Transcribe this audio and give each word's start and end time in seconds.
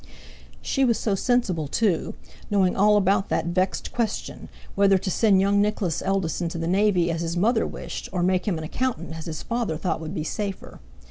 She 0.63 0.83
was 0.83 0.97
so 0.97 1.13
sensible, 1.13 1.67
too, 1.67 2.15
knowing 2.49 2.75
all 2.75 2.97
about 2.97 3.29
that 3.29 3.45
vexed 3.53 3.93
question, 3.93 4.49
whether 4.73 4.97
to 4.97 5.11
send 5.11 5.39
young 5.41 5.61
Nicholas' 5.61 6.01
eldest 6.01 6.41
into 6.41 6.57
the 6.57 6.65
navy 6.65 7.11
as 7.11 7.21
his 7.21 7.37
mother 7.37 7.67
wished, 7.67 8.09
or 8.11 8.23
make 8.23 8.47
him 8.47 8.57
an 8.57 8.63
accountant 8.63 9.13
as 9.15 9.27
his 9.27 9.43
father 9.43 9.77
thought 9.77 10.01
would 10.01 10.15
be 10.15 10.23
safer. 10.23 10.79